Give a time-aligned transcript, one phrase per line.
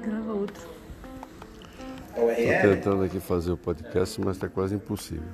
[0.00, 0.66] Grava outro.
[2.14, 5.28] Estou tentando aqui fazer o podcast, mas está quase impossível.